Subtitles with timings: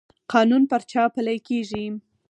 [0.31, 1.85] قانون پر چا پلی کیږي؟